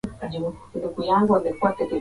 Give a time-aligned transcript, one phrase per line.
[0.21, 1.89] Macho ya mtoto yule ni mekundu.